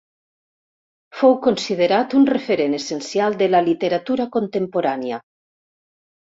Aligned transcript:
Fou 1.19 1.35
considerat 1.47 2.17
un 2.21 2.25
referent 2.31 2.77
essencial 2.79 3.39
de 3.43 3.53
la 3.55 3.63
literatura 3.69 4.29
contemporània. 4.39 5.25